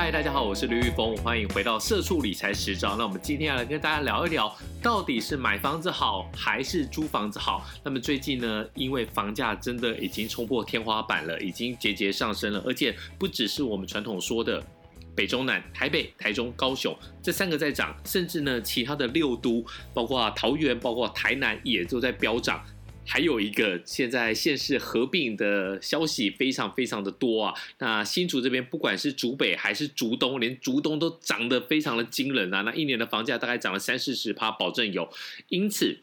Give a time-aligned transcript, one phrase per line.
[0.00, 2.96] 嗨，大家好，我是吕玉峰，欢迎回到社畜理财十招。
[2.96, 7.66] 那我们今天要来跟大家聊一聊，到底是买房子好还是租房子好？
[7.82, 14.64] 那么最近呢，因为房价真的已经冲破天花板了，已经节节上升了，而且不只是我们传统说的
[15.16, 22.64] 北中南、台北、台中、高雄这三个在涨，甚至呢，其他的六都，包括桃园、包括台南也都在飙涨。
[23.10, 27.54] 还有一个现在县市合并的消息非常非常的多啊！
[27.78, 32.60] 那新竹这边不管是竹北还是竹东，连竹东都涨得非常的惊人啊！
[32.60, 35.10] 那一年的房价大概涨了三四十趴，保证有。
[35.48, 36.00] 因此，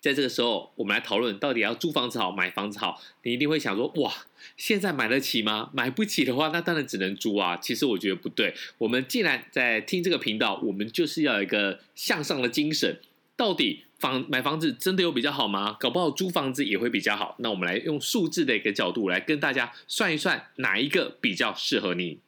[0.00, 3.02] 在这个时候，我们来讨论到底要租房子好，买房子好。
[3.22, 4.10] 你一定会想说，哇，
[4.56, 5.68] 现在买得起吗？
[5.74, 7.58] 买不起的话，那当然只能租啊。
[7.58, 8.54] 其实我觉得不对。
[8.78, 12.98] 我们既然在听这个频道，我们就是要有一个向上的精神。
[13.36, 15.78] 到底房买房子真的有比较好吗？
[15.80, 17.36] 搞不好租房子也会比较好。
[17.38, 22.18] 那我们来用数字的一个角度来跟大家算一算，哪一个比较适合你？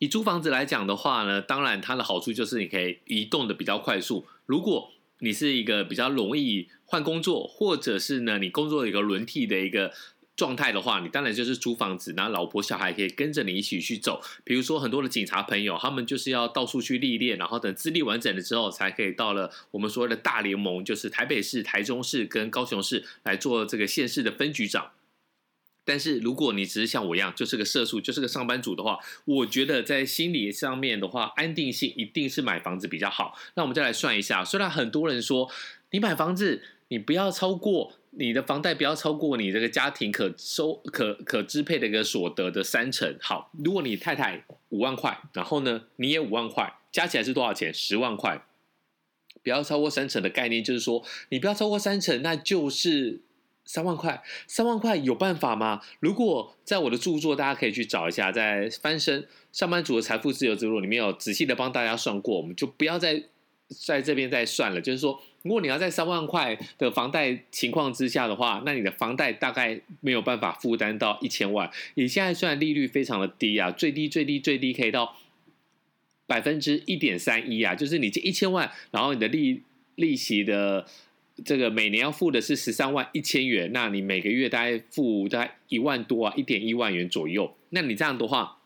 [0.00, 4.26] 以租房子来讲的话呢，当然它的好处就是你可以移动的比较快速。
[4.44, 9.90] 如果你是一个比较容易换工作，或者是呢你工作的一个轮替的一个。
[10.38, 14.22] 状态的话，你当然就是租房子，然后老婆小孩可以跟着你一起去走。
[14.44, 24.92] 比如说很多的警察朋友，他们就是要到处去历练，然后等资历完整了之后，才可以到了我们所谓的大联盟，就是台北市、台中市跟高雄市来做这个县市的分局长。
[25.84, 33.36] 但是如果你只是像我一样，就是个社畜，就是个上班族的话，我觉得在心理上面的话，安定性一定是买房子比较好。
[33.54, 35.50] 那我们再来算一下，虽然很多人说
[35.90, 37.94] 你买房子，你不要超过。
[38.20, 43.16] 你的房贷不要超过你这个家庭可收可可支配的一个所得的三成。
[43.20, 47.72] 好，如果你太太五万块，然后呢你也五万块，加起来是多少钱？
[47.72, 48.44] 十万块。
[49.44, 53.20] 不要超过三成的概念就是说，你不要超过三成，那就是
[53.64, 54.20] 三万块。
[54.48, 55.80] 三万块有办法吗？
[56.00, 63.22] 如果在我的著作，大家可以去找一下，在翻身上班族的财富自由之路里面有仔细的帮大家算过，我们就不要再
[63.68, 64.80] 在这边再算了。
[64.80, 65.22] 就是说。
[65.48, 71.70] 如果你要在三万块的房贷情况之下的话，那你的房贷大概没有办法负担到一千万。
[71.94, 75.16] 你现在虽然利率非常的低啊，最低最低最低可以到
[76.26, 79.62] 百分之一点三一啊，就是你这一千万，然后你的利
[79.94, 80.86] 利息的
[81.42, 87.56] 这个每年要付的是十三万一千元，那你每个月大概付大概一万多啊，一点一万元左右。
[87.70, 88.58] 那你这样的话，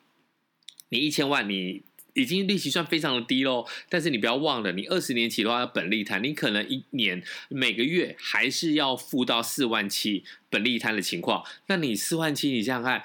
[0.89, 1.83] 你一千万你。
[2.15, 11.43] 已经利息算非常的低喽，但是你不要忘了，你二十年期的话本利摊，你可能一年每个月还是要付到四万七本利摊的情况。
[11.69, 13.05] 那你四万七，你想想看，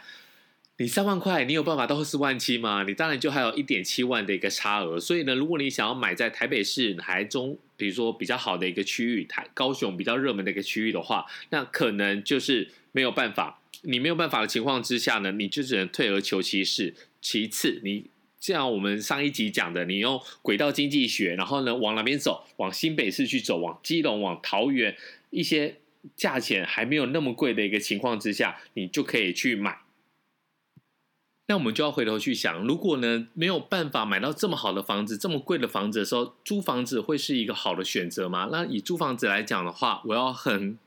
[0.78, 2.84] 你三万块，你有办法到四万七吗？
[2.84, 5.00] 你当然就还有一点七万的一个差额。
[5.00, 13.62] 所以呢，如果你想要买在台北市、台中，比如说比较好的一个区域，台高雄比较热门的一个区域的话，那可能就是没有办法。
[13.84, 16.94] 你没有办法的情况之下呢，你就只能退而求其次。
[17.22, 18.08] 其次，你。
[18.40, 22.46] 像我们上一集讲的，你用轨道经济学，然后呢往哪边走？
[22.58, 24.96] 往新北市去走，往基隆、往桃园，
[25.32, 25.78] 一些
[26.16, 29.80] 价钱还没有那么贵的一个情况之下，你就可以去买。
[31.48, 38.50] 那我们就要回头去想，如果呢没有办法买到这么好的房子、这么贵的房子的时候，租房子会是一个好的选择吗？
[38.52, 40.78] 那以租房子来讲的话，我要很。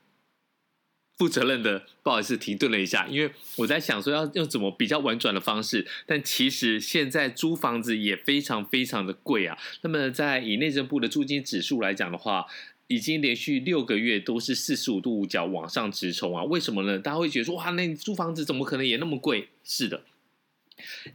[1.20, 9.58] 负责任的，不好意思，停顿了一下，因为我在想说要用怎么比较婉转的方式，但其实现在租房子也非常非常的贵啊。
[9.82, 12.46] 那么在以内政部的租金指数来讲的话，
[12.86, 16.42] 已经连续六个月都是四十五度五角往上直冲啊。
[16.44, 16.98] 为什么呢？
[16.98, 19.50] 大家会觉得说哇，那租房子怎么可能也那么贵？
[19.62, 20.04] 是的，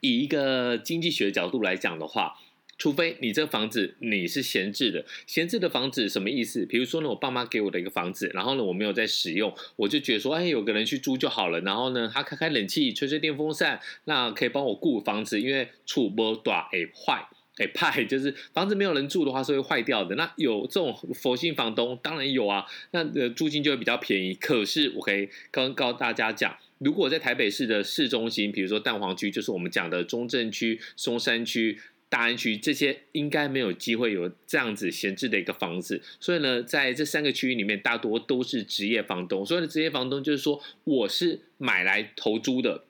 [0.02, 2.36] 以一个经济学角度来讲的话。
[2.78, 6.66] 除非你这房子你是闲置的，闲置的房子什么意思？
[6.66, 11.62] 比如说呢，我爸妈给我的一个房子，然后呢我没有在使用，我就觉得说，哎，有个人去租就好了。
[11.62, 17.26] 然后呢，他开开冷气，吹吹电风扇，那可以帮我顾房子，因为储不短哎坏
[17.58, 20.16] 哎派， 就是房子没有人住的话是会坏掉的。
[20.16, 24.34] 那有这种佛性房东，当然有啊，那的租金就会比较便宜。
[24.34, 31.80] 可是我可以刚告大家讲，如果在台北市的市中心，比如说蛋黄区，就是我们讲的中正区、松山区。
[32.16, 39.46] 大安区这些应该没有机会有这样子闲置的一个房子，所以呢，在这三个区域里面，大多都是职业房东。
[39.46, 42.86] 所谓的职业房东，就是说我是买来投租的。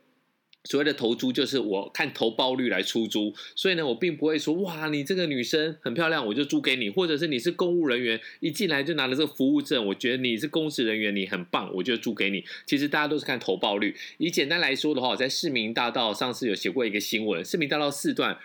[0.66, 3.34] 所谓的投租，就是我看投报率来出租。
[3.56, 12.46] 所以呢，我并不会说哇，你这个女生很漂亮，我就租给你；或者是你是公务人员，一进来就拿了这个服务证，我觉得你是公职人员，你很棒，我就租给你。
[12.68, 13.96] 其实大家都是看投报率。
[14.20, 18.38] 以简单来说的话，我在市民大道上次有写过一个新闻，市民大道四段。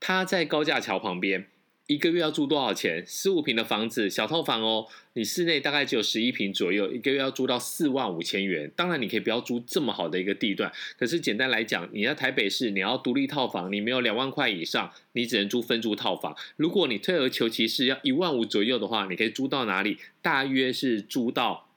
[0.00, 1.46] 他在高架桥旁边，
[1.86, 3.04] 一个月要租多少钱？
[3.06, 8.70] 十五平的房子，小套房哦，你室内大概只有十一平左右，一个月要租到四万五千元。
[8.74, 16.34] 当然，你可以不要租这么好的一个地段，可是简单来讲，你在台北市，你要独立套房，你没有两万块以上，你只能租分租套房。
[16.56, 19.98] 如果你退而求其次，要一万五左右的话，你可以租到哪里？
[20.22, 21.68] 大约是租到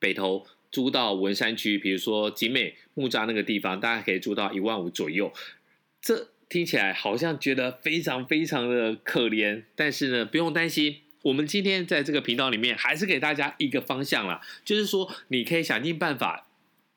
[0.00, 5.32] 北投，租到文山区，比如说景美木栅那个地方，大概可以租到一万五左右。
[6.00, 16.46] 这听起来好像觉得非常非常的可怜，但是呢，不用担心，我们今天在这个频道里面还是给大家一个方向啦，就是说你可以想尽办法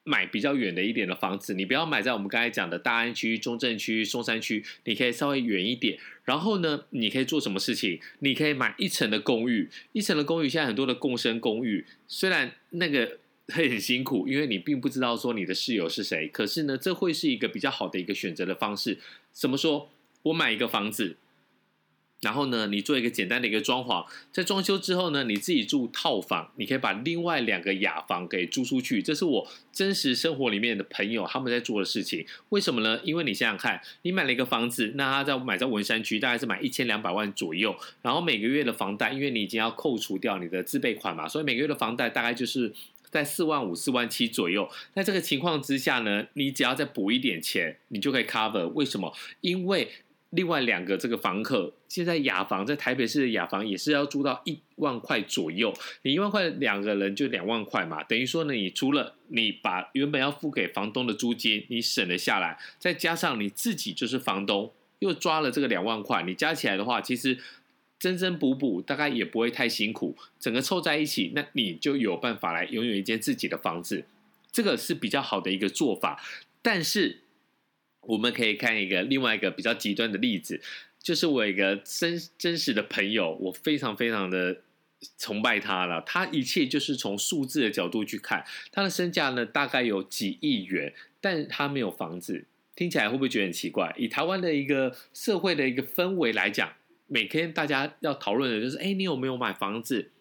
[0.03, 5.97] 买比较远的一点的房子，你不要买在我们刚才讲的大安区、中正区、松山区，你可以稍微远一点。
[6.25, 8.01] 然后呢，你可以做什么事情？
[8.19, 13.19] 你可以买一层的公寓，一层的公寓现在很多的共生公寓，虽然那个。
[13.53, 16.27] 会很辛苦，因为你并不知道说你的室友是谁。
[16.29, 18.97] 可是呢，这会是一个比较好的一个选择的方式。
[19.31, 19.89] 怎么说？
[20.23, 21.17] 我买一个房子，
[22.21, 29.03] 然后呢，你做一个简单的一个装潢，在装修之后呢，你自己住套房，你可以把另外两个雅房给租出去。
[29.03, 32.25] 这是我真实生活里面的朋友他们在做的事情。
[32.49, 32.99] 为什么呢？
[33.03, 42.73] 因为你想想看，你买了一个房子，那他在买在文山区，大概是买一千两百万左右，然后每个月的房贷，因为你已经要扣除掉你的自备款嘛，所以每个月的房贷大概就是。
[43.15, 48.67] 在四万五、四万七左右，在这个情况之下呢，你只要再补一点钱，你就可以 cover。
[48.73, 49.13] 为什么？
[49.39, 49.87] 因为
[50.31, 55.73] 另外两个这个房客，现在雅房在台北市的雅房也是要租到一万块左右。
[56.01, 67.37] 你一万块两个人就两万块嘛，等于说呢，你除了你把原本要付给房东的租金你省了下来，再加上你自己就是房东又抓了这个两万块，你加起来的话，其实。
[68.05, 74.05] 增增补补，大概也不会太辛苦，整个凑在一起，那你就有办法来拥有一间自己的房子，
[74.51, 76.23] 这个是比较好的一个做法。
[76.61, 77.21] 但是
[78.01, 80.61] 我们可以看一个另外一个比较极端的例子，
[81.01, 84.61] 就是我一个真真实的朋友，我非常非常的
[85.17, 85.99] 崇拜他了。
[86.05, 93.91] 他一切就是从数字的角度去看，他的身价呢大概有几亿元，但他没有房子，听起来会不会觉得很奇怪？
[93.97, 96.71] 以台湾的一个社会的一个氛围来讲。
[97.07, 100.11] 每天大家要讨论的就是，哎，你有没有买房子？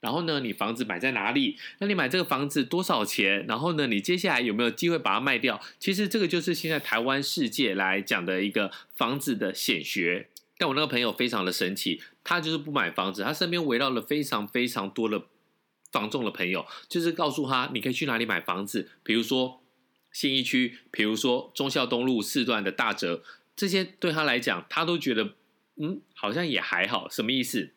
[0.00, 1.56] 然后呢，你房子买在哪里？
[1.78, 3.44] 那你买这个房子多少钱？
[3.48, 5.60] 然后呢，你接下来有没有机会把它卖掉？
[5.80, 10.28] 其实这个就是现在台湾世界来讲的一个房子的显学。
[10.56, 15.24] 但我那个朋友非常的神奇，他就是不买房子，他身边围绕了非常非常多的
[15.90, 19.60] 房仲的朋友，就是告诉他你可以去哪里买房子，比如说
[20.12, 23.24] 信义区，比如说忠孝东路四段的大折，
[23.56, 25.34] 这些对他来讲，他都觉得。
[25.78, 27.70] 嗯，好像也还好，什么意思？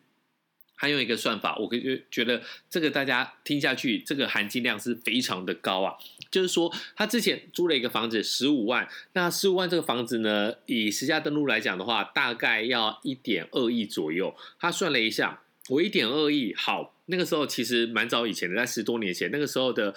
[0.76, 5.96] 还有一个算法，我可觉觉得这个大家听下去，这个含金量是非常的高啊。
[6.32, 14.36] 就是说，他之前租了一个房子十五万，那十五万这个房子呢，以实价登录来讲的话，大概要一点二亿左右。
[14.60, 15.42] 他算了一下。
[15.70, 19.94] 我一点二亿，好，那个时候其实蛮早以前的，在十多年前，那个时候的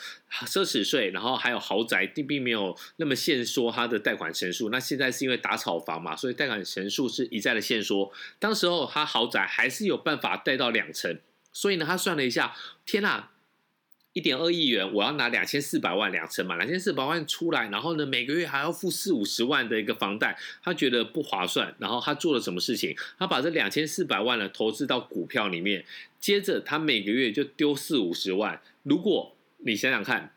[0.46, 4.68] 奢侈税，然后还有豪宅，并并没有那么限缩它的贷款成数。
[4.68, 8.12] 那现在是因为打炒房嘛，所以贷款成数是一再的限缩。
[8.40, 11.18] 当时候他豪宅还是有办法贷到两成，
[11.52, 13.28] 所以呢，他算了一下，天呐！
[14.12, 21.74] 一点二亿元，我要拿两千四百万两成嘛，两千四百万出来，然后呢，每个月还要付四五十万的一个房贷，他觉得不划算。
[21.80, 22.96] 然后他做了什么事情？
[23.18, 25.84] 他把这两千四百万呢投资到股票里面，
[26.24, 28.62] 接着他每个月就丢四五十万。
[28.82, 30.32] 如果你想想看，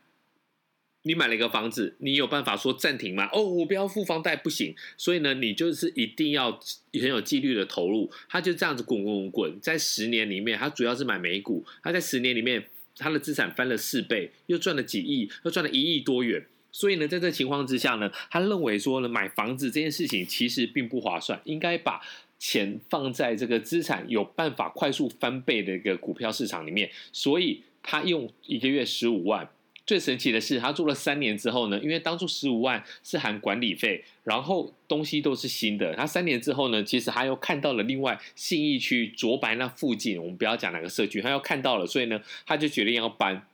[1.00, 3.26] 你买了一个房子，你有办法说暂停吗？
[3.32, 4.76] 哦，我不要付房贷不行。
[4.98, 6.60] 所以呢，你就是一定要
[6.92, 8.10] 很有纪律的投入。
[8.28, 12.68] 他就这样子滚滚滚，在十年里面，他主要是买美股，他在十年里面。
[13.00, 16.44] 他的资产翻了四倍，又赚了几亿，又赚了一亿多元。
[16.72, 22.02] 所以呢，在这情况之下呢，他认为说呢，买房子这件事情其实并不划算，应该把
[22.38, 26.90] 钱放在这个资产有办法快速翻倍的一个股票市场里面。
[27.12, 29.48] 所以他用一个月十五万。
[29.86, 35.94] 最神奇的是，他做了三年之后呢，因为当初十五万是含管理费，然后东西都是新的。
[35.94, 43.48] 他三年之后呢，其实他又看到了另外信义区卓白那附近，我们不要讲哪个社区，他又看到了，所以呢，他就决定要搬。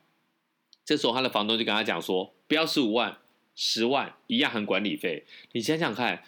[0.85, 3.19] 这时候他的房东就跟他讲说，不要十五万，
[3.55, 5.23] 十万一样含管理费。
[5.53, 6.25] 你想想看。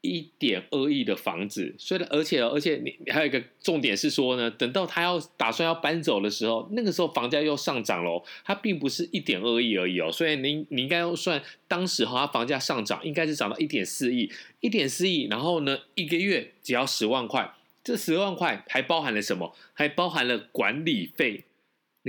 [0.00, 17.52] 一点二亿的房子，所以而且而且你还有一个重点是说呢，等到他要打算要搬走的时候，那个时候房价又上涨了，它并不是一点二亿而已哦，所以你你应该要算当时哈，它房价上涨应该是涨到一点四亿，一点四亿，然后呢一个月只要十万块，
[17.82, 19.52] 这十万块还包含了什么？
[19.74, 21.44] 还包含了管理费。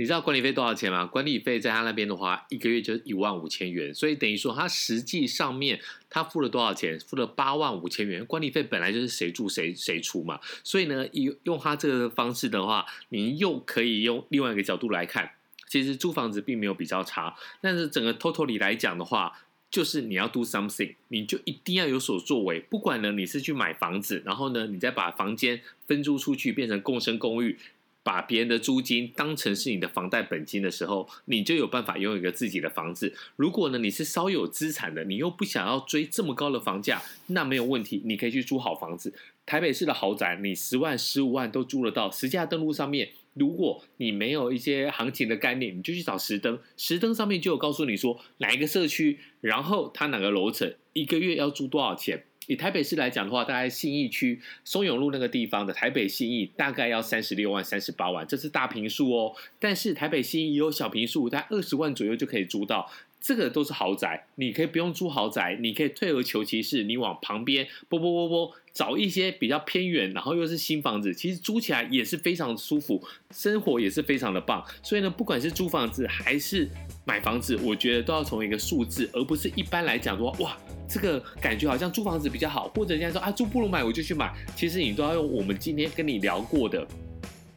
[0.00, 1.04] 你知道管理费多少钱吗？
[1.04, 5.78] 管理费在他那边的话，一个月就是一万五千元，所以等于说他实际上面
[6.08, 6.98] 他付了多少钱？
[7.00, 8.24] 付了八万五千元。
[8.24, 15.32] 管理费本来就是谁住谁谁出嘛，所以呢，用用他这个方式的话，你又可以用另外一个角度来看，
[15.68, 19.38] 其实租房子并没有比较差，但是整个 totally 来讲的话。
[19.70, 22.58] 就是你要 do something，你就一定要有所作为。
[22.58, 27.56] 不管呢，你是去买房子，然后呢，你再把房间分租出去变成共生公寓，
[28.10, 33.14] 把别人的租金当成是你的房贷本金的时候，你就有办法拥有一个自己的房子。
[33.36, 39.14] 如果呢，你是稍有资产的，你又不想要追这么高的房价，那没有问题，你可以去租好房子。
[39.46, 43.10] 台北市的豪宅，你十万、十五万都租得到，实价登录上面。
[43.34, 52.24] 如果你没有一些行情的概念，你就去找实登，实登上面就有告诉你说哪一个社区，然后它哪个楼层，一个月要租多少钱。
[52.50, 59.36] 以台北市来讲的话，大概信义区松永路那个地方的台北信义大概要三十六万、三十八万，这是大平数哦。
[59.60, 62.90] 但是台北信义也有小平数，在二十万左右就可以租到。
[63.20, 74.64] 这个都是豪宅，你可以不用租豪宅，你可以退而求其次，你往旁边啵啵啵啵找一些比较偏远，然后又是新房子，其实租起来也是非常舒服，生活也是非常的棒。
[74.82, 76.66] 所以呢，不管是租房子还是
[77.04, 80.56] 买房子，我觉得都要从一个数字，而不是一般来讲说哇，
[80.88, 84.32] 这个感觉好像租房子比较好，或者人家说啊租不如买，我就去买。
[84.56, 86.86] 其实你都要用我们今天跟你聊过的，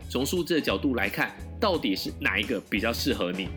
[0.09, 3.47] 从数字的角度来看，到底是哪一个比较适合你。